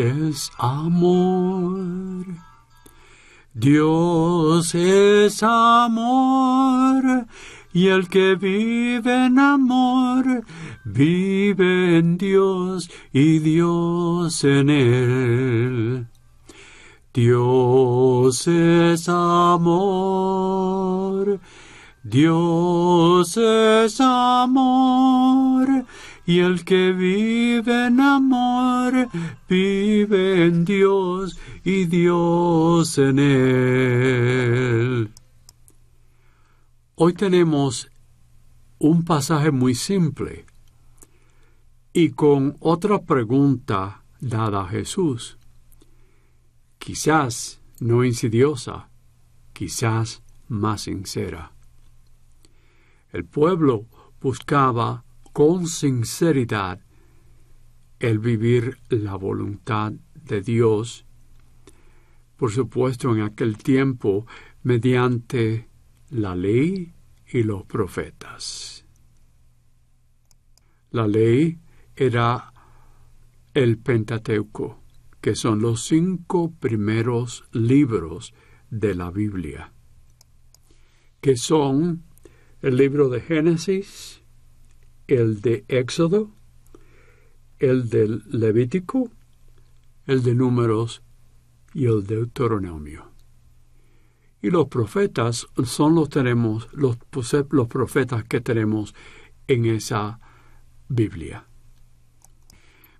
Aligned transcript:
Es 0.00 0.50
amor. 0.56 2.24
Dios 3.52 4.74
es 4.74 5.42
amor, 5.42 7.26
y 7.74 7.88
el 7.88 8.08
que 8.08 8.34
vive 8.34 9.26
en 9.26 9.38
amor, 9.38 10.44
vive 10.86 11.98
en 11.98 12.16
Dios 12.16 12.90
y 13.12 13.40
Dios 13.40 14.42
en 14.44 14.70
él. 14.70 16.06
Dios 17.12 18.48
es 18.48 19.06
amor, 19.06 19.80
Dios 22.02 23.36
es 23.36 24.00
amor, 24.00 25.84
y 26.30 26.38
el 26.38 26.64
que 26.64 26.92
vive 26.92 27.88
en 27.88 27.98
amor, 27.98 29.08
vive 29.48 30.46
en 30.46 30.64
Dios 30.64 31.36
y 31.64 31.86
Dios 31.86 32.98
en 32.98 33.18
él. 33.18 35.10
Hoy 36.94 37.14
tenemos 37.14 37.90
un 38.78 39.04
pasaje 39.04 39.50
muy 39.50 39.74
simple 39.74 40.46
y 41.92 42.10
con 42.10 42.56
otra 42.60 43.02
pregunta 43.02 44.04
dada 44.20 44.60
a 44.62 44.68
Jesús 44.68 45.36
quizás 46.78 47.60
no 47.80 48.04
insidiosa, 48.04 48.88
quizás 49.52 50.22
más 50.46 50.82
sincera. 50.82 51.50
El 53.10 53.24
pueblo 53.24 53.86
buscaba 54.20 55.02
con 55.40 55.66
sinceridad 55.66 56.82
el 57.98 58.18
vivir 58.18 58.76
la 58.90 59.16
voluntad 59.16 59.90
de 60.14 60.42
Dios, 60.42 61.06
por 62.36 62.52
supuesto 62.52 63.14
en 63.14 63.22
aquel 63.22 63.56
tiempo 63.56 64.26
mediante 64.64 65.66
la 66.10 66.36
ley 66.36 66.92
y 67.32 67.42
los 67.42 67.64
profetas. 67.64 68.84
La 70.90 71.08
ley 71.08 71.58
era 71.96 72.52
el 73.54 73.78
Pentateuco 73.78 74.82
que 75.22 75.34
son 75.34 75.62
los 75.62 75.86
cinco 75.86 76.52
primeros 76.52 77.44
libros 77.52 78.34
de 78.68 78.94
la 78.94 79.10
Biblia, 79.10 79.72
que 81.22 81.38
son 81.38 82.02
el 82.60 82.76
libro 82.76 83.08
de 83.08 83.22
Génesis, 83.22 84.19
el 85.10 85.40
de 85.40 85.64
Éxodo, 85.66 86.30
el 87.58 87.88
del 87.88 88.22
Levítico, 88.30 89.10
el 90.06 90.22
de 90.22 90.34
Números 90.34 91.02
y 91.74 91.86
el 91.86 92.06
de 92.06 92.16
Deuteronomio. 92.16 93.10
Y 94.40 94.50
los 94.50 94.68
profetas 94.68 95.48
son 95.64 95.96
los 95.96 96.08
tenemos 96.08 96.68
los, 96.72 96.96
los 97.50 97.66
profetas 97.66 98.24
que 98.24 98.40
tenemos 98.40 98.94
en 99.48 99.66
esa 99.66 100.20
Biblia. 100.88 101.44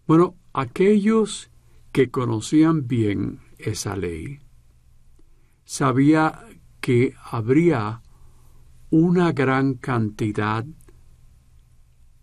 Bueno, 0.07 0.35
aquellos 0.53 1.49
que 1.93 2.11
conocían 2.11 2.89
bien 2.89 3.39
esa 3.59 3.97
ley, 3.97 4.41
sabía 5.65 6.45
que 6.81 7.15
habría 7.31 8.03
una 8.91 9.31
gran 9.31 9.75
cantidad, 9.75 10.67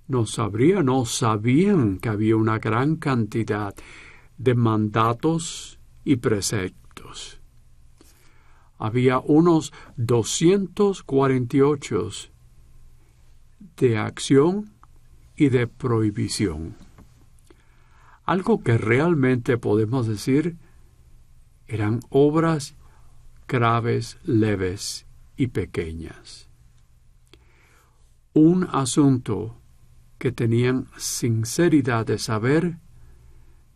no 0.08 0.26
sabría, 0.26 0.82
no 0.84 1.06
sabían 1.06 2.00
que 2.00 2.10
había 2.10 2.36
una 2.36 2.58
gran 2.60 2.96
cantidad 2.96 3.76
de 4.38 4.56
mandatos 4.56 5.80
y 6.04 6.18
preceptos. 6.18 7.40
Había 8.78 9.20
unos 9.20 9.72
248 9.98 12.10
de 13.78 13.98
acción 13.98 14.74
y 15.36 15.50
de 15.50 15.68
prohibición. 15.68 16.76
Algo 18.24 18.64
que 18.64 18.78
realmente 18.78 19.58
podemos 19.58 20.08
decir 20.08 20.58
eran 21.68 22.00
obras 22.10 22.76
graves, 23.48 24.20
leves 24.24 25.08
y 25.38 25.48
pequeñas. 25.48 26.50
Un 28.34 28.68
asunto 28.72 29.58
que 30.18 30.32
tenían 30.32 30.88
sinceridad 30.98 32.06
de 32.06 32.18
saber 32.18 32.78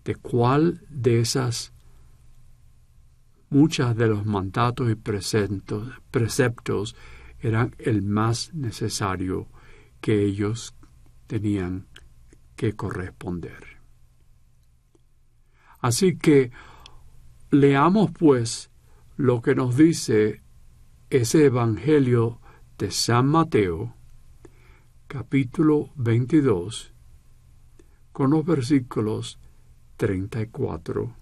de 0.04 0.16
cuál 0.16 0.82
de 0.90 1.20
esas 1.20 1.74
muchas 3.50 3.96
de 3.96 4.08
los 4.08 4.26
mandatos 4.26 4.90
y 4.90 4.96
preceptos, 4.96 5.90
preceptos 6.10 6.96
eran 7.40 7.76
el 7.80 8.02
más 8.02 8.54
necesario 8.54 9.48
que 10.00 10.24
ellos 10.24 10.74
tenían 11.28 11.86
que 12.56 12.74
corresponder. 12.74 13.82
Así 15.80 16.16
que 16.18 16.52
leamos 17.50 18.12
pues 18.12 18.72
lo 19.18 19.42
que 19.42 19.54
nos 19.54 19.76
dice 19.76 20.42
ese 21.10 21.46
Evangelio 21.46 22.40
de 22.78 22.90
San 22.92 23.28
Mateo, 23.28 23.96
capítulo 25.14 25.90
22, 25.96 26.94
con 28.14 28.32
los 28.32 28.46
versículos 28.46 29.40
34 29.98 31.14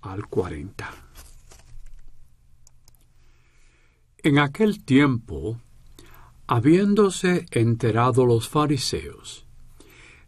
al 0.00 0.26
40. 0.26 0.90
En 4.24 4.40
aquel 4.40 4.84
tiempo, 4.84 5.60
habiéndose 6.48 7.46
enterado 7.52 8.26
los 8.26 8.48
fariseos 8.48 9.46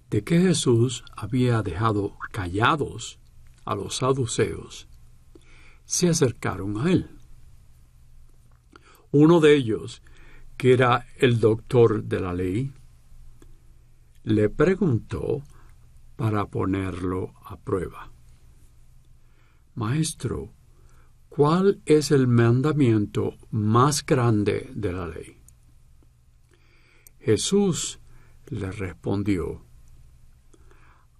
de 0.09 0.23
que 0.23 0.41
Jesús 0.41 1.03
había 1.17 1.63
dejado 1.63 2.17
callados 2.31 3.19
a 3.65 3.75
los 3.75 3.97
saduceos, 3.97 4.87
se 5.85 6.11
acercaron 6.11 6.79
a 6.79 6.93
él. 6.93 7.11
Uno 9.11 9.41
de 9.41 9.57
ellos, 9.57 10.01
que 10.63 10.73
era 10.73 11.09
el 11.19 11.41
doctor 11.41 12.05
de 12.05 12.21
la 12.21 12.33
ley, 12.33 12.73
le 14.23 14.49
preguntó 14.49 15.43
para 16.15 16.47
ponerlo 16.47 17.35
a 17.45 17.57
prueba. 17.59 18.13
Maestro, 19.75 20.53
¿cuál 21.29 21.83
es 21.85 22.13
el 22.13 22.29
mandamiento 22.29 23.35
más 23.51 24.07
grande 24.07 24.71
de 24.73 24.93
la 24.93 25.09
ley? 25.09 25.43
Jesús 27.19 27.99
le 28.47 28.71
respondió, 28.71 29.65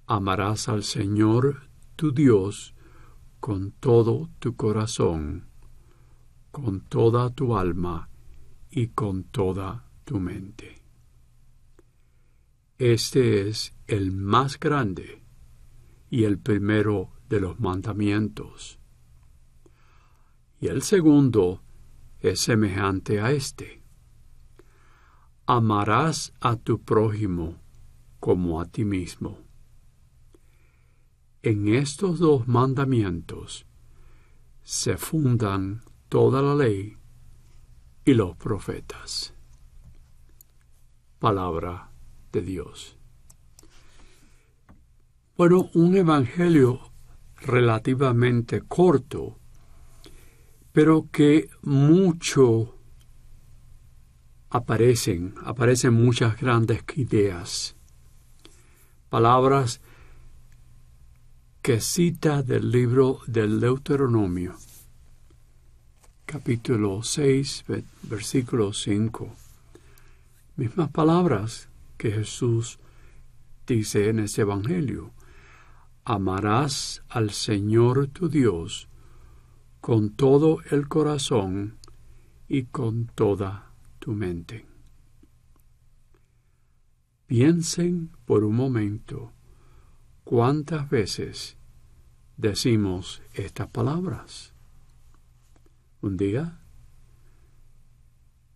Amarás 0.07 0.69
al 0.69 0.85
Señor 0.85 1.69
tu 1.97 2.13
Dios 2.13 2.77
con 3.41 3.73
todo 3.73 4.31
tu 4.39 4.55
corazón, 4.55 5.49
con 6.53 6.81
toda 6.83 7.31
tu 7.31 7.57
alma 7.57 8.09
y 8.75 8.89
con 8.89 9.25
toda 9.25 9.85
tu 10.05 10.19
mente. 10.19 10.83
Este 12.79 13.49
es 13.49 13.77
el 13.87 14.13
más 14.13 14.59
grande 14.59 15.23
y 16.09 16.25
el 16.25 16.39
primero 16.39 17.13
de 17.29 17.39
los 17.41 17.61
mandamientos. 17.61 18.79
Y 20.59 20.69
el 20.69 20.81
segundo 20.83 21.63
es 22.21 22.41
semejante 22.41 23.21
a 23.21 23.31
este. 23.31 23.83
Amarás 25.45 26.33
a 26.41 26.57
tu 26.57 26.81
prójimo 26.81 27.61
como 28.21 28.59
a 28.61 28.65
ti 28.65 28.87
mismo. 28.87 29.39
En 31.43 31.69
estos 31.69 32.21
dos 32.21 32.49
mandamientos 32.49 33.67
se 34.63 34.97
fundan 34.97 35.83
toda 36.09 36.41
la 36.41 36.55
ley 36.55 36.97
y 38.05 38.15
los 38.15 38.37
profetas. 38.37 39.35
Palabra 41.19 41.91
de 42.33 42.41
Dios. 42.41 42.97
Bueno, 45.37 45.71
un 45.75 45.97
evangelio 45.97 46.93
relativamente 47.37 48.63
corto, 48.63 49.39
pero 50.73 51.09
que 51.11 51.49
mucho 51.63 52.77
aparecen, 54.51 55.35
aparecen 55.45 55.95
muchas 55.95 56.39
grandes 56.41 56.85
ideas, 56.97 57.77
palabras 59.09 59.81
que 61.63 61.81
cita 61.81 62.43
del 62.43 62.71
libro 62.71 63.21
del 63.27 63.61
Deuteronomio, 63.61 64.57
capítulo 66.33 67.03
6, 67.03 67.65
versículo 68.05 68.73
5. 68.73 69.37
Mismas 70.57 70.91
palabras 70.91 71.69
que 71.99 72.11
Jesús 72.11 72.79
dice 73.67 74.09
en 74.09 74.19
ese 74.19 74.41
Evangelio. 74.41 75.11
Amarás 76.07 77.03
al 77.11 77.33
Señor 77.33 78.07
tu 78.07 78.31
Dios 78.31 78.89
con 79.83 80.09
todo 80.09 80.61
el 80.71 80.89
corazón 80.89 81.77
y 82.49 82.63
con 82.63 83.09
toda 83.09 83.71
tu 83.99 84.13
mente. 84.13 84.65
Piensen 87.27 88.09
por 88.25 88.45
un 88.45 88.57
momento 88.57 89.33
cuántas 90.25 90.89
veces 90.89 91.59
decimos 92.39 93.21
estas 93.35 93.69
palabras. 93.69 94.52
¿Un 96.03 96.17
día? 96.17 96.59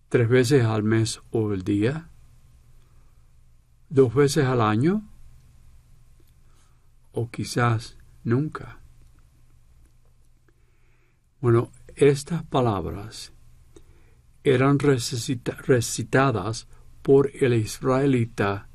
¿Tres 0.09 0.29
veces 0.29 0.65
al 0.65 0.83
mes 0.83 1.23
o 1.31 1.53
el 1.53 1.63
día? 1.63 2.11
¿Dos 3.89 4.13
veces 4.15 4.47
al 4.47 4.61
año? 4.61 5.09
¿O 7.13 7.31
quizás 7.31 7.97
nunca? 8.25 8.81
Bueno, 11.41 11.71
estas 11.95 12.43
palabras 12.43 13.33
eran 14.43 14.81
recitadas 14.81 16.67
por 17.03 17.31
el 17.33 17.55
israelita 17.55 18.69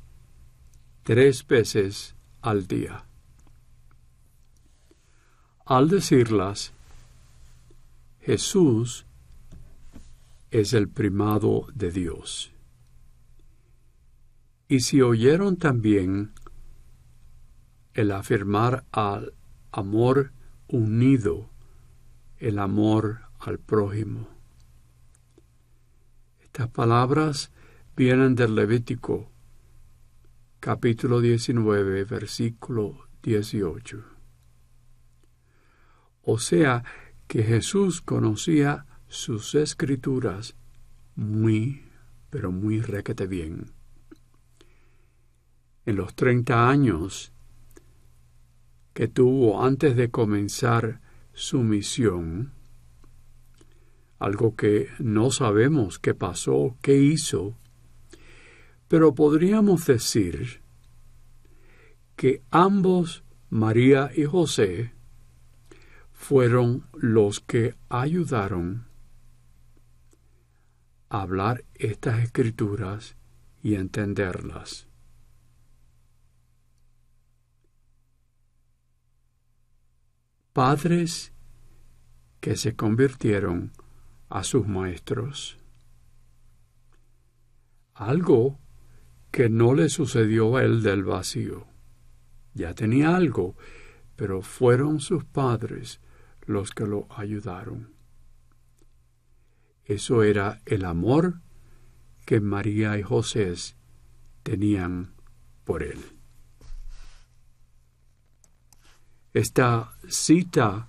tres 1.02 1.46
veces 1.46 2.16
al 2.40 2.66
día. 2.66 3.04
Al 5.66 5.90
decirlas, 5.90 6.72
Jesús 8.22 9.04
es 10.52 10.74
el 10.74 10.88
primado 10.88 11.66
de 11.74 11.90
Dios. 11.90 12.52
Y 14.68 14.80
si 14.80 15.02
oyeron 15.02 15.56
también 15.56 16.32
el 17.94 18.12
afirmar 18.12 18.84
al 18.92 19.34
amor 19.72 20.30
unido, 20.68 21.50
el 22.38 22.60
amor 22.60 23.22
al 23.40 23.58
prójimo. 23.58 24.28
Estas 26.44 26.68
palabras 26.68 27.50
vienen 27.96 28.36
del 28.36 28.54
Levítico, 28.54 29.32
capítulo 30.60 31.20
19, 31.20 32.04
versículo 32.04 33.08
18. 33.20 34.04
O 36.22 36.38
sea 36.38 36.84
que 37.32 37.42
Jesús 37.42 38.02
conocía 38.02 38.84
sus 39.08 39.54
escrituras 39.54 40.54
muy, 41.16 41.80
pero 42.28 42.52
muy 42.52 42.82
requete 42.82 43.26
bien. 43.26 43.72
En 45.86 45.96
los 45.96 46.14
treinta 46.14 46.68
años 46.68 47.32
que 48.92 49.08
tuvo 49.08 49.64
antes 49.64 49.96
de 49.96 50.10
comenzar 50.10 51.00
su 51.32 51.62
misión, 51.62 52.52
algo 54.18 54.54
que 54.54 54.88
no 54.98 55.30
sabemos 55.30 55.98
qué 55.98 56.12
pasó, 56.12 56.76
qué 56.82 56.98
hizo, 56.98 57.56
pero 58.88 59.14
podríamos 59.14 59.86
decir 59.86 60.60
que 62.14 62.42
ambos, 62.50 63.24
María 63.48 64.10
y 64.14 64.24
José, 64.24 64.92
fueron 66.22 66.86
los 66.92 67.40
que 67.40 67.74
ayudaron 67.88 68.86
a 71.08 71.22
hablar 71.22 71.64
estas 71.74 72.22
escrituras 72.22 73.16
y 73.60 73.74
entenderlas. 73.74 74.86
Padres 80.52 81.32
que 82.38 82.56
se 82.56 82.76
convirtieron 82.76 83.72
a 84.28 84.44
sus 84.44 84.68
maestros. 84.68 85.58
Algo 87.94 88.60
que 89.32 89.48
no 89.48 89.74
le 89.74 89.88
sucedió 89.88 90.56
a 90.56 90.62
él 90.62 90.84
del 90.84 91.02
vacío. 91.02 91.66
Ya 92.54 92.74
tenía 92.74 93.16
algo, 93.16 93.56
pero 94.14 94.40
fueron 94.40 95.00
sus 95.00 95.24
padres 95.24 96.00
los 96.46 96.72
que 96.72 96.86
lo 96.86 97.06
ayudaron. 97.10 97.94
Eso 99.84 100.22
era 100.22 100.60
el 100.66 100.84
amor 100.84 101.40
que 102.24 102.40
María 102.40 102.98
y 102.98 103.02
José 103.02 103.54
tenían 104.42 105.12
por 105.64 105.82
él. 105.82 105.98
Esta 109.34 109.94
cita 110.08 110.88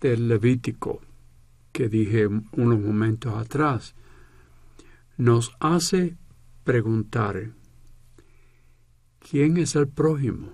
del 0.00 0.28
Levítico 0.28 1.00
que 1.72 1.88
dije 1.88 2.26
unos 2.26 2.80
momentos 2.80 3.34
atrás, 3.34 3.94
nos 5.16 5.52
hace 5.58 6.16
preguntar, 6.64 7.52
¿quién 9.18 9.56
es 9.56 9.74
el 9.74 9.88
prójimo? 9.88 10.52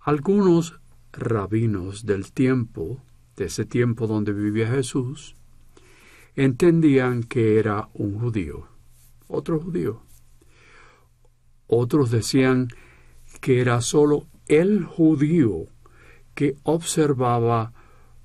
Algunos 0.00 0.80
rabinos 1.16 2.06
del 2.06 2.32
tiempo, 2.32 3.02
de 3.36 3.46
ese 3.46 3.64
tiempo 3.64 4.06
donde 4.06 4.32
vivía 4.32 4.68
Jesús, 4.68 5.34
entendían 6.36 7.22
que 7.22 7.58
era 7.58 7.88
un 7.94 8.18
judío, 8.18 8.68
otro 9.28 9.60
judío. 9.60 10.02
Otros 11.66 12.10
decían 12.10 12.68
que 13.40 13.60
era 13.60 13.80
sólo 13.80 14.26
el 14.46 14.84
judío 14.84 15.66
que 16.34 16.56
observaba 16.62 17.72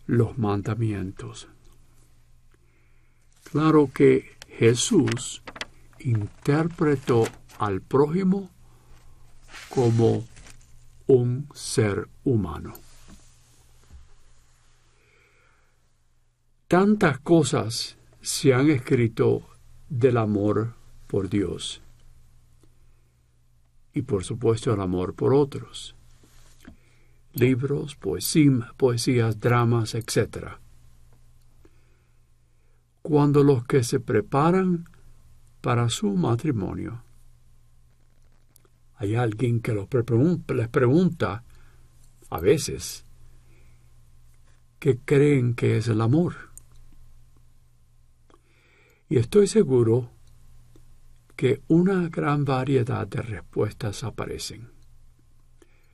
los 0.06 0.38
mandamientos. 0.38 1.48
Claro 3.52 3.90
que 3.94 4.38
Jesús 4.48 5.42
interpretó 6.00 7.26
al 7.58 7.82
prójimo 7.82 8.50
como 9.70 10.26
un 11.10 11.48
ser 11.56 12.08
humano. 12.24 12.74
Tantas 16.68 17.18
cosas 17.20 17.98
se 18.22 18.54
han 18.54 18.70
escrito 18.70 19.42
del 19.90 20.18
amor 20.18 20.76
por 21.08 21.28
Dios 21.28 21.82
y 23.92 24.04
por 24.04 24.24
supuesto 24.24 24.72
el 24.72 24.82
amor 24.82 25.16
por 25.16 25.34
otros 25.34 25.96
libros, 27.34 27.96
poesías, 27.96 29.40
dramas, 29.40 29.96
etc. 29.96 30.60
Cuando 33.02 33.44
los 33.44 33.66
que 33.66 33.84
se 33.84 34.00
preparan 34.00 34.88
para 35.62 35.90
su 35.90 36.12
matrimonio, 36.14 37.02
hay 39.00 39.16
alguien 39.16 39.62
que 39.62 39.74
les 39.74 39.88
pregunta, 40.68 41.44
a 42.30 42.40
veces, 42.42 43.06
qué 44.78 45.00
creen 45.00 45.56
que 45.56 45.78
es 45.78 45.88
el 45.88 46.02
amor. 46.02 46.36
Y 49.08 49.18
estoy 49.18 49.48
seguro 49.48 50.12
que 51.38 51.62
una 51.70 52.10
gran 52.10 52.44
variedad 52.44 53.08
de 53.08 53.22
respuestas 53.22 54.04
aparecen. 54.04 54.70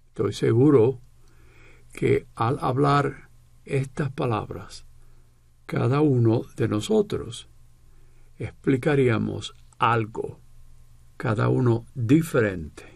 Estoy 0.08 0.34
seguro 0.34 1.00
que 1.94 2.26
al 2.34 2.58
hablar 2.60 3.30
estas 3.66 4.12
palabras, 4.12 4.84
cada 5.68 6.02
uno 6.02 6.42
de 6.58 6.68
nosotros 6.68 7.50
explicaríamos 8.40 9.54
algo, 9.78 10.40
cada 11.18 11.50
uno 11.50 11.86
diferente. 11.94 12.95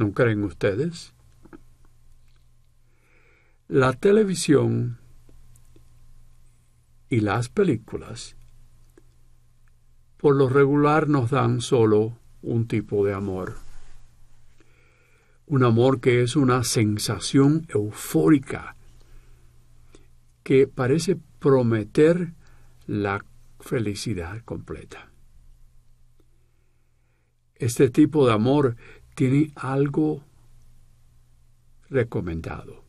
¿No 0.00 0.12
creen 0.12 0.44
ustedes? 0.44 1.12
La 3.68 3.92
televisión 3.92 4.98
y 7.10 7.20
las 7.20 7.50
películas 7.50 8.34
por 10.16 10.36
lo 10.36 10.48
regular 10.48 11.06
nos 11.06 11.30
dan 11.30 11.60
solo 11.60 12.16
un 12.40 12.66
tipo 12.66 13.04
de 13.04 13.12
amor 13.12 13.56
un 15.46 15.64
amor 15.64 16.00
que 16.00 16.22
es 16.22 16.34
una 16.34 16.64
sensación 16.64 17.66
eufórica, 17.68 18.76
que 20.42 20.66
parece 20.66 21.18
prometer 21.40 22.32
la 22.86 23.22
felicidad 23.58 24.40
completa. 24.46 25.10
Este 27.56 27.90
tipo 27.90 28.26
de 28.26 28.32
amor 28.32 28.76
tiene 29.14 29.52
algo 29.54 30.22
recomendado, 31.88 32.84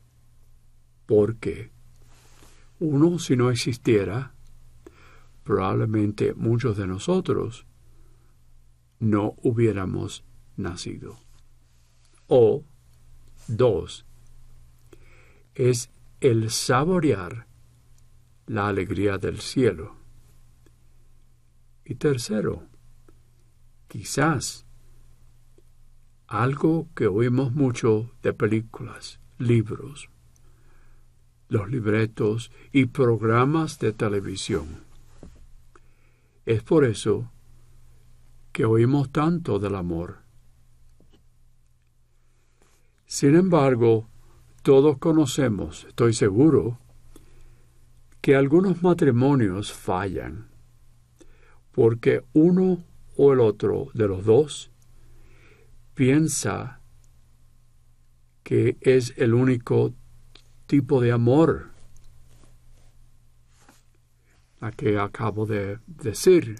porque 1.05 1.71
uno, 2.79 3.19
si 3.19 3.35
no 3.35 3.49
existiera, 3.49 4.33
probablemente 5.43 6.33
muchos 6.33 6.77
de 6.77 6.87
nosotros 6.87 7.65
no 8.99 9.35
hubiéramos 9.41 10.23
nacido. 10.55 11.17
O 12.27 12.63
dos, 13.47 14.05
es 15.55 15.89
el 16.21 16.49
saborear 16.49 17.47
la 18.47 18.67
alegría 18.67 19.17
del 19.17 19.41
cielo. 19.41 19.95
Y 21.83 21.95
tercero, 21.95 22.67
quizás 23.87 24.65
algo 26.31 26.87
que 26.95 27.07
oímos 27.07 27.53
mucho 27.53 28.11
de 28.23 28.31
películas, 28.33 29.19
libros, 29.37 30.09
los 31.49 31.69
libretos 31.69 32.51
y 32.71 32.85
programas 32.85 33.79
de 33.79 33.91
televisión. 33.91 34.65
Es 36.45 36.63
por 36.63 36.85
eso 36.85 37.29
que 38.53 38.63
oímos 38.63 39.11
tanto 39.11 39.59
del 39.59 39.75
amor. 39.75 40.19
Sin 43.05 43.35
embargo, 43.35 44.07
todos 44.63 44.99
conocemos, 44.99 45.83
estoy 45.83 46.13
seguro, 46.13 46.79
que 48.21 48.37
algunos 48.37 48.81
matrimonios 48.83 49.73
fallan 49.73 50.51
porque 51.71 52.23
uno 52.33 52.83
o 53.17 53.33
el 53.33 53.39
otro 53.39 53.87
de 53.93 54.07
los 54.07 54.25
dos 54.25 54.70
piensa 56.01 56.81
que 58.41 58.75
es 58.81 59.13
el 59.17 59.35
único 59.35 59.93
tipo 60.65 60.99
de 60.99 61.11
amor 61.11 61.69
a 64.61 64.71
que 64.71 64.97
acabo 64.97 65.45
de 65.45 65.77
decir. 65.85 66.55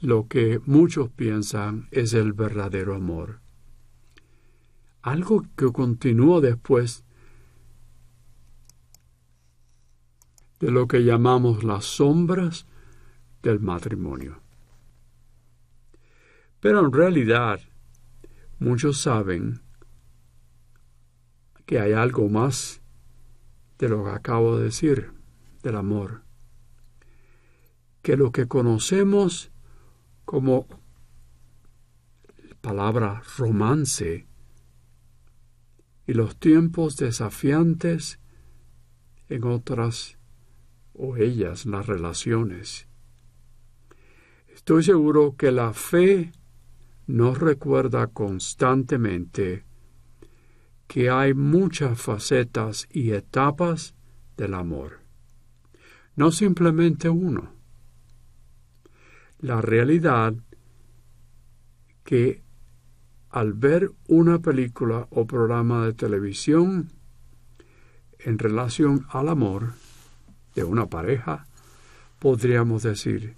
Lo 0.00 0.26
que 0.26 0.60
muchos 0.66 1.08
piensan 1.08 1.86
es 1.92 2.14
el 2.14 2.32
verdadero 2.32 2.96
amor. 2.96 3.38
Algo 5.02 5.44
que 5.54 5.70
continúa 5.70 6.40
después 6.40 7.04
de 10.58 10.72
lo 10.72 10.88
que 10.88 11.04
llamamos 11.04 11.62
las 11.62 11.84
sombras 11.84 12.66
del 13.40 13.60
matrimonio. 13.60 14.40
Pero 16.58 16.80
en 16.80 16.92
realidad 16.92 17.60
muchos 18.60 19.00
saben 19.00 19.62
que 21.66 21.80
hay 21.80 21.92
algo 21.92 22.28
más 22.28 22.82
de 23.78 23.88
lo 23.88 24.04
que 24.04 24.10
acabo 24.10 24.58
de 24.58 24.64
decir 24.64 25.12
del 25.62 25.76
amor, 25.76 26.22
que 28.02 28.16
lo 28.16 28.32
que 28.32 28.46
conocemos 28.46 29.50
como 30.24 30.66
palabra 32.60 33.22
romance 33.38 34.26
y 36.06 36.12
los 36.12 36.36
tiempos 36.36 36.96
desafiantes 36.96 38.20
en 39.28 39.44
otras 39.44 40.18
o 40.92 41.16
ellas 41.16 41.64
las 41.64 41.86
relaciones. 41.86 42.88
Estoy 44.48 44.82
seguro 44.82 45.36
que 45.36 45.50
la 45.50 45.72
fe 45.72 46.32
nos 47.10 47.38
recuerda 47.38 48.06
constantemente 48.06 49.64
que 50.86 51.10
hay 51.10 51.34
muchas 51.34 52.00
facetas 52.00 52.86
y 52.90 53.10
etapas 53.10 53.94
del 54.36 54.54
amor, 54.54 55.00
no 56.14 56.30
simplemente 56.30 57.08
uno. 57.08 57.52
La 59.40 59.60
realidad 59.60 60.34
que 62.04 62.42
al 63.30 63.54
ver 63.54 63.90
una 64.06 64.38
película 64.38 65.08
o 65.10 65.26
programa 65.26 65.86
de 65.86 65.94
televisión 65.94 66.92
en 68.20 68.38
relación 68.38 69.06
al 69.08 69.28
amor, 69.28 69.72
de 70.54 70.64
una 70.64 70.86
pareja, 70.86 71.46
podríamos 72.18 72.82
decir, 72.82 73.36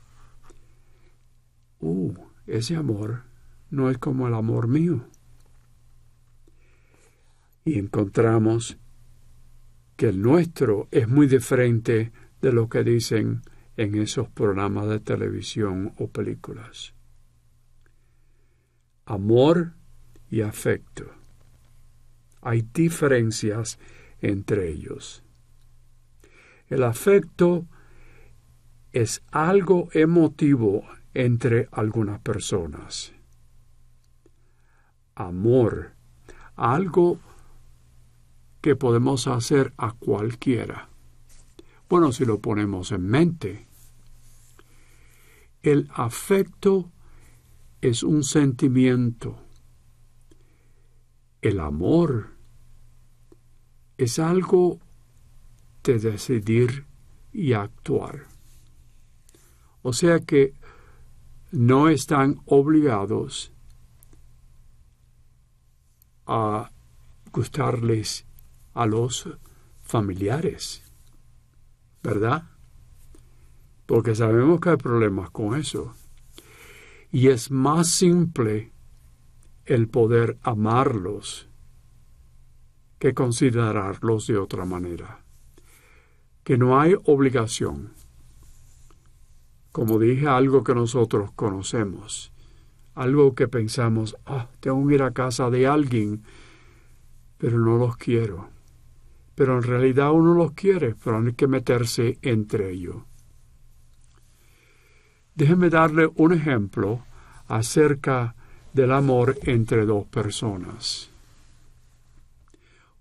uh, 1.80 2.14
ese 2.46 2.76
amor 2.76 3.31
no 3.72 3.90
es 3.90 3.96
como 3.98 4.28
el 4.28 4.34
amor 4.34 4.68
mío. 4.68 5.04
Y 7.64 7.78
encontramos 7.78 8.76
que 9.96 10.10
el 10.10 10.20
nuestro 10.20 10.88
es 10.90 11.08
muy 11.08 11.26
diferente 11.26 12.12
de 12.42 12.52
lo 12.52 12.68
que 12.68 12.84
dicen 12.84 13.40
en 13.78 13.94
esos 13.94 14.28
programas 14.28 14.88
de 14.88 15.00
televisión 15.00 15.92
o 15.96 16.08
películas. 16.08 16.94
Amor 19.06 19.72
y 20.30 20.42
afecto. 20.42 21.06
Hay 22.42 22.68
diferencias 22.74 23.78
entre 24.20 24.68
ellos. 24.68 25.24
El 26.68 26.82
afecto 26.82 27.66
es 28.92 29.22
algo 29.30 29.88
emotivo 29.92 30.84
entre 31.14 31.68
algunas 31.72 32.20
personas. 32.20 33.11
Amor, 35.14 35.92
algo 36.56 37.18
que 38.60 38.76
podemos 38.76 39.26
hacer 39.26 39.74
a 39.76 39.92
cualquiera. 39.92 40.88
Bueno, 41.88 42.12
si 42.12 42.24
lo 42.24 42.38
ponemos 42.38 42.92
en 42.92 43.06
mente. 43.06 43.66
El 45.62 45.90
afecto 45.94 46.90
es 47.80 48.02
un 48.02 48.24
sentimiento. 48.24 49.38
El 51.42 51.60
amor 51.60 52.30
es 53.98 54.18
algo 54.18 54.78
de 55.82 55.98
decidir 55.98 56.86
y 57.32 57.52
actuar. 57.52 58.26
O 59.82 59.92
sea 59.92 60.20
que 60.20 60.54
no 61.50 61.88
están 61.88 62.40
obligados 62.46 63.51
a 66.26 66.70
gustarles 67.32 68.26
a 68.74 68.86
los 68.86 69.28
familiares, 69.82 70.82
¿verdad? 72.02 72.50
Porque 73.86 74.14
sabemos 74.14 74.60
que 74.60 74.70
hay 74.70 74.76
problemas 74.76 75.30
con 75.30 75.58
eso. 75.58 75.94
Y 77.10 77.28
es 77.28 77.50
más 77.50 77.88
simple 77.88 78.72
el 79.66 79.88
poder 79.88 80.38
amarlos 80.42 81.48
que 82.98 83.14
considerarlos 83.14 84.26
de 84.26 84.38
otra 84.38 84.64
manera 84.64 85.22
que 86.44 86.58
no 86.58 86.80
hay 86.80 86.94
obligación. 87.04 87.92
Como 89.70 89.98
dije, 89.98 90.26
algo 90.26 90.64
que 90.64 90.74
nosotros 90.74 91.30
conocemos, 91.32 92.32
algo 92.94 93.34
que 93.34 93.48
pensamos, 93.48 94.16
ah, 94.26 94.48
tengo 94.60 94.86
que 94.86 94.94
ir 94.94 95.02
a 95.02 95.12
casa 95.12 95.50
de 95.50 95.66
alguien, 95.66 96.22
pero 97.38 97.58
no 97.58 97.76
los 97.76 97.96
quiero. 97.96 98.48
Pero 99.34 99.56
en 99.56 99.62
realidad 99.62 100.12
uno 100.12 100.34
los 100.34 100.52
quiere, 100.52 100.94
pero 100.94 101.18
hay 101.18 101.32
que 101.32 101.46
meterse 101.46 102.18
entre 102.22 102.70
ellos. 102.70 102.96
Déjeme 105.34 105.70
darle 105.70 106.10
un 106.16 106.34
ejemplo 106.34 107.04
acerca 107.48 108.34
del 108.72 108.92
amor 108.92 109.38
entre 109.42 109.86
dos 109.86 110.06
personas. 110.06 111.10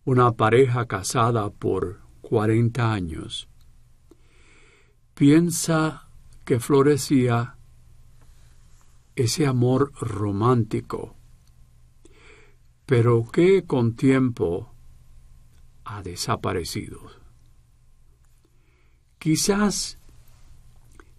Una 0.06 0.32
pareja 0.32 0.86
casada 0.86 1.50
por 1.50 2.00
40 2.22 2.94
años. 2.94 3.48
Piensa 5.14 6.08
que 6.46 6.60
florecía 6.60 7.56
ese 9.16 9.46
amor 9.46 9.92
romántico, 10.00 11.16
pero 12.86 13.30
que 13.32 13.66
con 13.66 13.96
tiempo 13.96 14.74
ha 15.84 16.02
desaparecido. 16.02 17.00
Quizás 19.18 20.00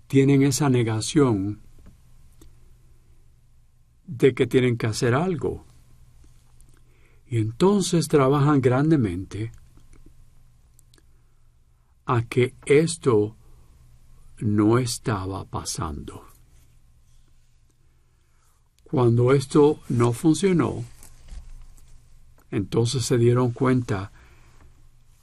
tienen 0.07 0.43
esa 0.43 0.69
negación 0.69 1.63
de 4.07 4.35
que 4.35 4.47
tienen 4.47 4.77
que 4.77 4.87
hacer 4.87 5.15
algo. 5.15 5.65
Y 7.27 7.39
entonces 7.39 8.09
trabajan 8.09 8.61
grandemente 8.61 9.53
a 12.05 12.23
que 12.23 12.55
esto 12.67 13.37
no 14.39 14.79
estaba 14.79 15.45
pasando. 15.47 16.32
Cuando 18.93 19.33
esto 19.33 19.81
no 19.89 20.13
funcionó, 20.13 20.85
entonces 22.51 23.07
se 23.07 23.17
dieron 23.17 23.53
cuenta 23.53 24.13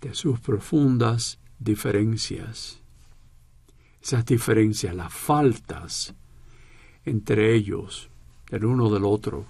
de 0.02 0.16
sus 0.16 0.40
profundas 0.40 1.38
diferencias. 1.60 2.80
Esas 4.02 4.26
diferencias, 4.26 4.96
las 4.96 5.14
faltas 5.14 6.16
entre 7.06 7.54
ellos, 7.54 8.10
el 8.50 8.66
uno 8.66 8.90
del 8.90 9.06
otro. 9.06 9.46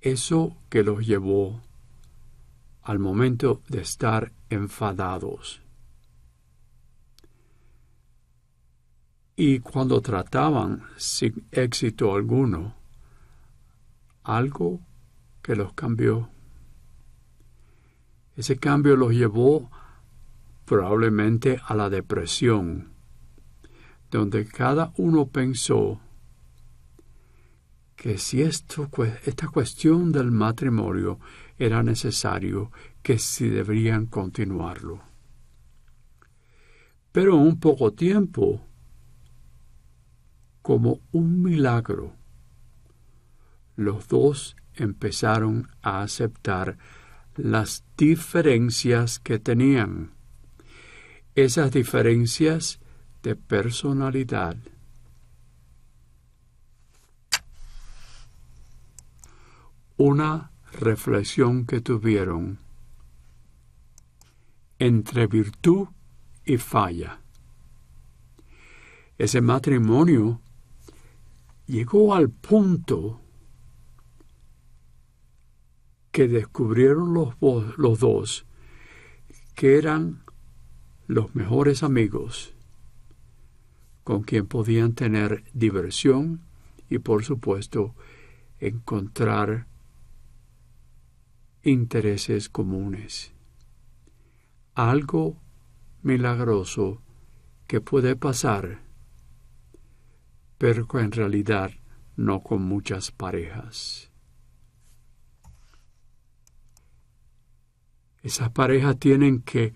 Eso 0.00 0.56
que 0.70 0.84
los 0.84 1.04
llevó 1.04 1.60
al 2.84 3.00
momento 3.00 3.62
de 3.68 3.80
estar 3.80 4.30
enfadados. 4.48 5.60
Y 9.36 9.58
cuando 9.60 10.00
trataban 10.00 10.84
sin 10.96 11.46
éxito 11.50 12.14
alguno, 12.14 12.76
algo 14.22 14.80
que 15.42 15.56
los 15.56 15.72
cambió. 15.74 16.30
Ese 18.36 18.56
cambio 18.56 18.96
los 18.96 19.12
llevó 19.12 19.70
probablemente 20.64 21.60
a 21.66 21.74
la 21.74 21.90
depresión, 21.90 22.92
donde 24.10 24.46
cada 24.46 24.92
uno 24.96 25.26
pensó 25.26 26.00
que 27.96 28.18
si 28.18 28.42
esto, 28.42 28.88
esta 29.24 29.48
cuestión 29.48 30.12
del 30.12 30.30
matrimonio 30.30 31.18
era 31.58 31.82
necesario, 31.82 32.70
que 33.02 33.18
si 33.18 33.48
deberían 33.48 34.06
continuarlo. 34.06 35.02
Pero 37.12 37.34
en 37.34 37.42
un 37.42 37.60
poco 37.60 37.92
tiempo, 37.92 38.60
como 40.64 41.02
un 41.12 41.42
milagro, 41.42 42.14
los 43.76 44.08
dos 44.08 44.56
empezaron 44.72 45.68
a 45.82 46.00
aceptar 46.00 46.78
las 47.36 47.84
diferencias 47.98 49.18
que 49.18 49.38
tenían. 49.38 50.12
Esas 51.34 51.70
diferencias 51.70 52.80
de 53.22 53.36
personalidad. 53.36 54.56
Una 59.98 60.50
reflexión 60.72 61.66
que 61.66 61.82
tuvieron 61.82 62.58
entre 64.78 65.26
virtud 65.26 65.88
y 66.46 66.56
falla. 66.56 67.20
Ese 69.18 69.42
matrimonio 69.42 70.40
llegó 71.66 72.14
al 72.14 72.30
punto 72.30 73.20
que 76.10 76.28
descubrieron 76.28 77.14
los, 77.14 77.34
los 77.76 77.98
dos 77.98 78.46
que 79.54 79.78
eran 79.78 80.22
los 81.06 81.34
mejores 81.34 81.82
amigos 81.82 82.54
con 84.04 84.22
quien 84.22 84.46
podían 84.46 84.94
tener 84.94 85.44
diversión 85.54 86.42
y 86.90 86.98
por 86.98 87.24
supuesto 87.24 87.94
encontrar 88.60 89.66
intereses 91.62 92.48
comunes. 92.48 93.32
Algo 94.74 95.40
milagroso 96.02 97.00
que 97.66 97.80
puede 97.80 98.14
pasar, 98.14 98.83
pero 100.58 100.86
en 100.94 101.12
realidad 101.12 101.70
no 102.16 102.42
con 102.42 102.62
muchas 102.62 103.10
parejas. 103.10 104.10
Esas 108.22 108.50
parejas 108.50 108.98
tienen 108.98 109.42
que 109.42 109.74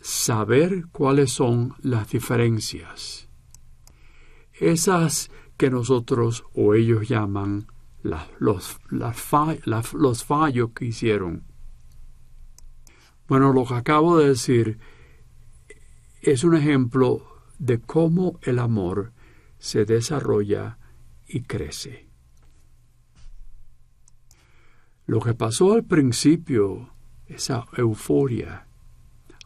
saber 0.00 0.88
cuáles 0.92 1.32
son 1.32 1.74
las 1.80 2.10
diferencias. 2.10 3.28
Esas 4.52 5.30
que 5.56 5.70
nosotros 5.70 6.44
o 6.54 6.74
ellos 6.74 7.08
llaman 7.08 7.66
los 8.38 10.24
fallos 10.24 10.70
que 10.74 10.84
hicieron. 10.86 11.44
Bueno, 13.28 13.52
lo 13.52 13.64
que 13.64 13.74
acabo 13.74 14.18
de 14.18 14.28
decir 14.28 14.78
es 16.20 16.44
un 16.44 16.56
ejemplo 16.56 17.26
de 17.58 17.80
cómo 17.80 18.38
el 18.42 18.58
amor 18.58 19.12
se 19.60 19.84
desarrolla 19.84 20.78
y 21.28 21.42
crece. 21.42 22.08
Lo 25.06 25.20
que 25.20 25.34
pasó 25.34 25.74
al 25.74 25.84
principio 25.84 26.90
esa 27.26 27.66
euforia 27.76 28.66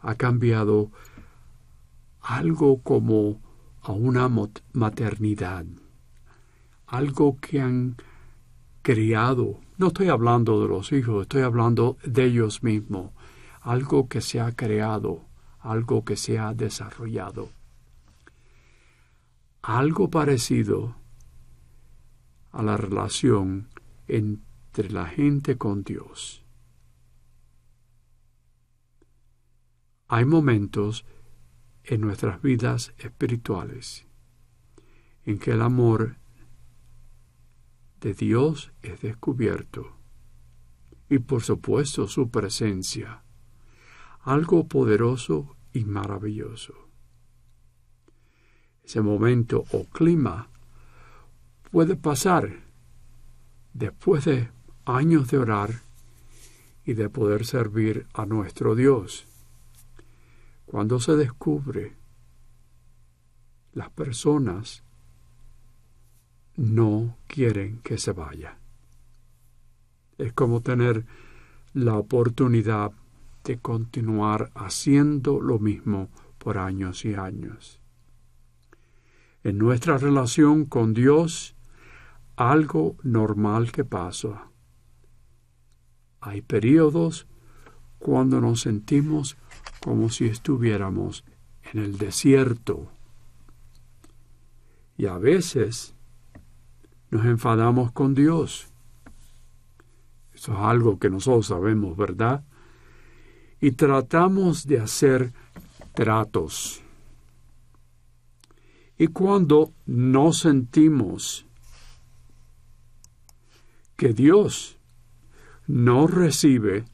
ha 0.01 0.15
cambiado 0.15 0.91
algo 2.21 2.81
como 2.81 3.41
a 3.81 3.91
una 3.91 4.29
maternidad, 4.73 5.65
algo 6.87 7.37
que 7.37 7.61
han 7.61 7.97
criado. 8.81 9.59
No 9.77 9.87
estoy 9.87 10.07
hablando 10.09 10.61
de 10.61 10.67
los 10.67 10.91
hijos, 10.91 11.23
estoy 11.23 11.41
hablando 11.41 11.97
de 12.03 12.25
ellos 12.25 12.63
mismos, 12.63 13.11
algo 13.61 14.07
que 14.07 14.21
se 14.21 14.39
ha 14.39 14.51
creado, 14.53 15.25
algo 15.59 16.05
que 16.05 16.15
se 16.15 16.39
ha 16.39 16.53
desarrollado. 16.53 17.49
Algo 19.67 20.11
parecido 20.11 20.95
a 22.51 22.61
la 22.61 22.77
relación 22.77 23.67
entre 24.07 24.91
la 24.91 25.07
gente 25.07 25.57
con 25.57 25.83
Dios. 25.83 26.45
Hay 30.07 30.23
momentos 30.25 31.03
en 31.83 32.01
nuestras 32.01 32.43
vidas 32.43 32.93
espirituales 32.99 34.05
en 35.23 35.39
que 35.39 35.53
el 35.53 35.63
amor 35.63 36.17
de 38.01 38.13
Dios 38.13 38.71
es 38.83 39.01
descubierto 39.01 39.97
y 41.09 41.17
por 41.17 41.41
supuesto 41.41 42.07
su 42.07 42.29
presencia, 42.29 43.23
algo 44.21 44.67
poderoso 44.67 45.55
y 45.73 45.85
maravilloso. 45.85 46.84
Ese 48.85 49.01
momento 49.01 49.65
o 49.71 49.85
clima 49.85 50.47
puede 51.71 51.95
pasar 51.95 52.63
después 53.73 54.25
de 54.25 54.49
años 54.85 55.29
de 55.29 55.37
orar 55.37 55.81
y 56.85 56.93
de 56.93 57.09
poder 57.09 57.45
servir 57.45 58.05
a 58.13 58.25
nuestro 58.25 58.75
Dios 58.75 59.25
cuando 60.65 60.99
se 60.99 61.15
descubre, 61.15 61.93
las 63.73 63.89
personas 63.91 64.83
no 66.57 67.17
quieren 67.27 67.79
que 67.83 67.97
se 67.97 68.11
vaya. 68.11 68.57
Es 70.17 70.33
como 70.33 70.61
tener 70.61 71.05
la 71.73 71.95
oportunidad 71.95 72.91
de 73.43 73.59
continuar 73.59 74.51
haciendo 74.55 75.39
lo 75.39 75.59
mismo 75.59 76.09
por 76.39 76.57
años 76.57 77.05
y 77.05 77.13
años. 77.13 77.79
En 79.45 79.59
nuestra 79.59 79.99
relación 79.99 80.65
con 80.65 80.95
Dios, 80.95 81.55
algo 82.35 82.95
normal 83.03 83.71
que 83.71 83.85
pasa. 83.85 84.49
Hay 86.19 86.41
periodos 86.41 87.27
cuando 87.99 88.41
nos 88.41 88.61
sentimos 88.61 89.37
como 89.81 90.09
si 90.09 90.25
estuviéramos 90.25 91.25
en 91.71 91.83
el 91.83 91.99
desierto. 91.99 92.89
Y 94.97 95.05
a 95.05 95.19
veces 95.19 95.93
nos 97.11 97.23
enfadamos 97.25 97.91
con 97.91 98.15
Dios. 98.15 98.69
Eso 100.33 100.53
es 100.53 100.59
algo 100.59 100.97
que 100.97 101.11
nosotros 101.11 101.45
sabemos, 101.45 101.95
¿verdad? 101.95 102.43
Y 103.61 103.73
tratamos 103.73 104.65
de 104.65 104.79
hacer 104.79 105.33
tratos. 105.93 106.81
Y 108.97 109.07
cuando 109.07 109.73
no 109.85 110.31
sentimos 110.31 111.45
que 113.97 114.13
Dios 114.13 114.77
no 115.67 116.07
recibe 116.07 116.85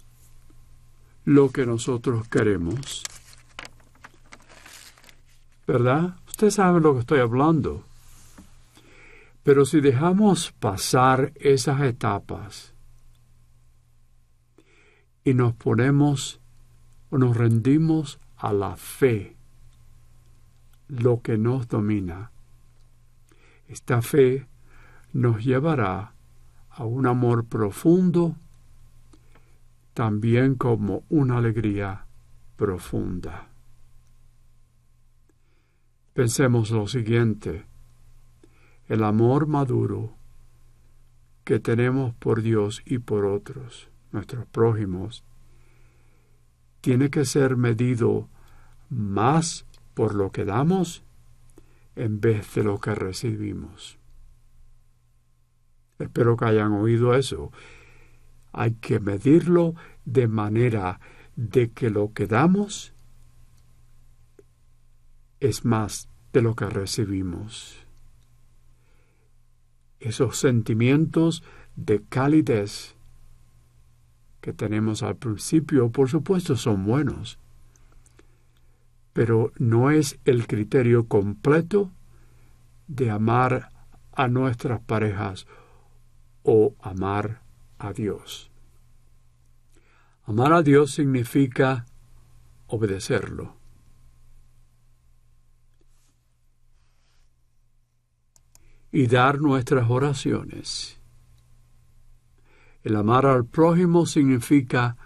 lo 1.26 1.52
que 1.52 1.66
nosotros 1.66 2.28
queremos. 2.28 3.04
¿Verdad? 5.68 6.16
Usted 6.28 6.50
sabe 6.50 6.80
lo 6.80 6.94
que 6.94 7.02
estoy 7.02 7.20
hablando. 7.20 7.84
Pero 9.44 9.66
si 9.66 9.82
dejamos 9.82 10.52
pasar 10.52 11.34
esas 11.36 11.82
etapas 11.82 12.74
y 15.24 15.34
nos 15.34 15.54
ponemos 15.54 16.40
o 17.10 17.18
nos 17.18 17.36
rendimos 17.36 18.20
a 18.38 18.54
la 18.54 18.76
fe, 18.76 19.36
lo 20.92 21.22
que 21.22 21.38
nos 21.38 21.68
domina. 21.70 22.32
Esta 23.68 24.02
fe 24.02 24.46
nos 25.14 25.44
llevará 25.44 26.14
a 26.70 26.84
un 26.84 27.08
amor 27.08 27.46
profundo, 27.46 28.36
también 29.94 30.56
como 30.56 31.04
una 31.10 31.38
alegría 31.38 32.06
profunda. 32.58 33.48
Pensemos 36.14 36.72
lo 36.72 36.88
siguiente, 36.88 37.66
el 38.88 39.04
amor 39.06 39.48
maduro 39.48 40.16
que 41.46 41.60
tenemos 41.60 42.14
por 42.16 42.42
Dios 42.42 42.82
y 42.86 43.00
por 43.00 43.26
otros, 43.26 43.90
nuestros 44.12 44.46
prójimos, 44.46 45.24
tiene 46.82 47.10
que 47.10 47.24
ser 47.24 47.56
medido 47.56 48.28
más 48.90 49.66
por 49.94 50.16
lo 50.16 50.32
que 50.32 50.46
damos 50.46 51.04
en 51.96 52.22
vez 52.22 52.54
de 52.56 52.64
lo 52.64 52.80
que 52.80 52.96
recibimos. 52.96 53.98
Espero 56.00 56.36
que 56.36 56.46
hayan 56.46 56.74
oído 56.74 57.14
eso. 57.16 57.52
Hay 58.54 58.74
que 58.74 59.00
medirlo 59.00 59.76
de 60.06 60.28
manera 60.28 61.00
de 61.36 61.72
que 61.72 61.90
lo 61.90 62.14
que 62.14 62.28
damos 62.28 62.94
es 65.40 65.66
más 65.66 66.10
de 66.34 66.42
lo 66.42 66.56
que 66.56 66.66
recibimos. 66.66 67.86
Esos 70.00 70.38
sentimientos 70.38 71.44
de 71.76 72.04
calidez 72.04 72.96
que 74.42 74.54
tenemos 74.54 75.04
al 75.04 75.16
principio, 75.18 75.92
por 75.92 76.10
supuesto, 76.10 76.56
son 76.56 76.86
buenos, 76.86 77.40
pero 79.14 79.52
no 79.58 79.92
es 79.92 80.20
el 80.26 80.48
criterio 80.48 81.08
completo 81.08 81.92
de 82.88 83.10
amar 83.10 83.70
a 84.14 84.28
nuestras 84.28 84.82
parejas 84.82 85.48
o 86.44 86.76
amar 86.82 87.42
a 87.78 87.94
Dios. 87.94 88.52
Amar 90.26 90.54
a 90.54 90.62
Dios 90.62 90.92
significa 90.92 91.86
obedecerlo. 92.68 93.56
Y 98.94 99.08
dar 99.08 99.40
nuestras 99.40 99.90
oraciones. 99.90 101.00
El 102.84 102.96
amar 102.96 103.26
al 103.26 103.46
prójimo 103.46 104.06
significa 104.06 104.98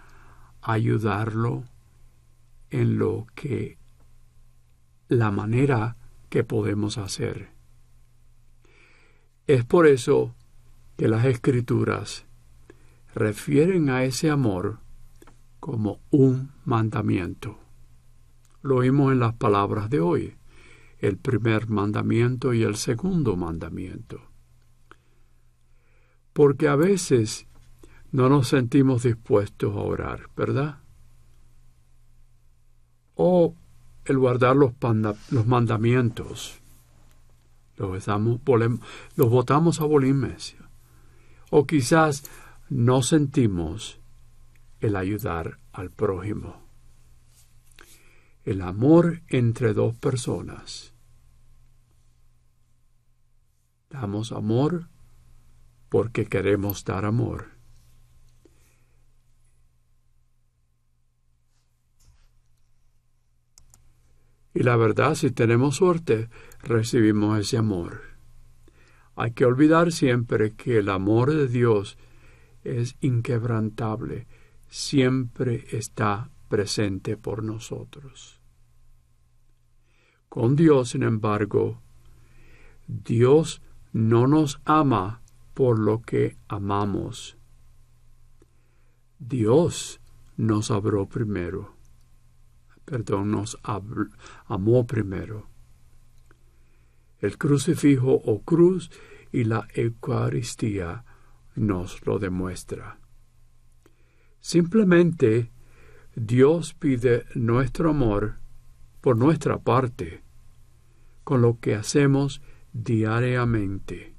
ayudarlo 0.60 1.64
en 2.70 2.98
lo 2.98 3.26
que 3.34 3.78
la 5.08 5.30
manera 5.30 5.96
que 6.28 6.44
podemos 6.44 6.98
hacer. 6.98 7.50
Es 9.46 9.64
por 9.64 9.86
eso 9.86 10.34
que 10.96 11.08
las 11.08 11.24
escrituras 11.24 12.26
refieren 13.14 13.88
a 13.90 14.04
ese 14.04 14.30
amor 14.30 14.80
como 15.60 16.00
un 16.10 16.52
mandamiento. 16.64 17.58
Lo 18.62 18.76
oímos 18.76 19.12
en 19.12 19.20
las 19.20 19.34
palabras 19.34 19.88
de 19.90 20.00
hoy, 20.00 20.36
el 20.98 21.16
primer 21.16 21.68
mandamiento 21.68 22.52
y 22.52 22.62
el 22.62 22.76
segundo 22.76 23.36
mandamiento. 23.36 24.20
Porque 26.32 26.68
a 26.68 26.76
veces 26.76 27.46
no 28.10 28.28
nos 28.28 28.48
sentimos 28.48 29.04
dispuestos 29.04 29.74
a 29.76 29.80
orar, 29.80 30.28
¿verdad? 30.36 30.80
O 33.14 33.54
el 34.06 34.18
guardar 34.18 34.56
los, 34.56 34.72
los 35.30 35.46
mandamientos. 35.46 36.60
Los, 37.76 38.06
los 38.06 39.30
votamos 39.30 39.80
a 39.80 39.84
bolimes 39.84 40.56
o 41.50 41.66
quizás 41.66 42.24
no 42.68 43.02
sentimos 43.02 44.00
el 44.80 44.96
ayudar 44.96 45.58
al 45.72 45.90
prójimo. 45.90 46.62
El 48.44 48.62
amor 48.62 49.22
entre 49.28 49.72
dos 49.72 49.96
personas. 49.96 50.92
Damos 53.90 54.32
amor 54.32 54.88
porque 55.88 56.26
queremos 56.26 56.84
dar 56.84 57.04
amor. 57.04 57.55
Y 64.56 64.62
la 64.62 64.76
verdad, 64.76 65.14
si 65.16 65.30
tenemos 65.30 65.76
suerte, 65.76 66.30
recibimos 66.62 67.38
ese 67.38 67.58
amor. 67.58 68.00
Hay 69.14 69.32
que 69.32 69.44
olvidar 69.44 69.92
siempre 69.92 70.54
que 70.54 70.78
el 70.78 70.88
amor 70.88 71.30
de 71.30 71.46
Dios 71.46 71.98
es 72.64 72.96
inquebrantable, 73.02 74.26
siempre 74.70 75.66
está 75.72 76.30
presente 76.48 77.18
por 77.18 77.44
nosotros. 77.44 78.40
Con 80.30 80.56
Dios, 80.56 80.88
sin 80.88 81.02
embargo, 81.02 81.82
Dios 82.86 83.60
no 83.92 84.26
nos 84.26 84.62
ama 84.64 85.20
por 85.52 85.78
lo 85.78 86.00
que 86.00 86.38
amamos. 86.48 87.36
Dios 89.18 90.00
nos 90.38 90.70
amó 90.70 91.06
primero. 91.10 91.75
Perdón, 92.86 93.30
nos 93.30 93.58
amó 94.46 94.86
primero 94.86 95.56
el 97.20 97.38
crucifijo 97.38 98.12
o 98.12 98.42
cruz 98.42 98.90
y 99.32 99.44
la 99.44 99.66
Eucaristía 99.74 101.04
nos 101.54 102.04
lo 102.06 102.18
demuestra. 102.18 102.98
Simplemente 104.40 105.50
Dios 106.14 106.74
pide 106.74 107.24
nuestro 107.34 107.90
amor 107.90 108.38
por 109.00 109.16
nuestra 109.16 109.58
parte, 109.58 110.22
con 111.24 111.42
lo 111.42 111.58
que 111.58 111.74
hacemos 111.74 112.42
diariamente, 112.72 114.14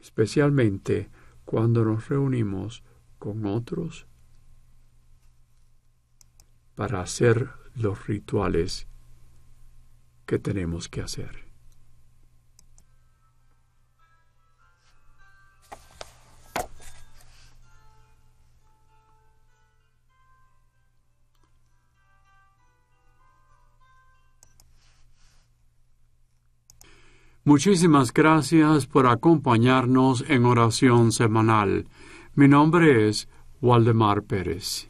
especialmente 0.00 1.10
cuando 1.44 1.84
nos 1.84 2.08
reunimos 2.08 2.82
con 3.18 3.44
otros 3.44 4.06
para 6.80 7.02
hacer 7.02 7.50
los 7.74 8.06
rituales 8.06 8.88
que 10.24 10.38
tenemos 10.38 10.88
que 10.88 11.02
hacer. 11.02 11.44
Muchísimas 27.44 28.14
gracias 28.14 28.86
por 28.86 29.06
acompañarnos 29.06 30.24
en 30.30 30.46
oración 30.46 31.12
semanal. 31.12 31.86
Mi 32.34 32.48
nombre 32.48 33.10
es 33.10 33.28
Waldemar 33.60 34.22
Pérez. 34.22 34.89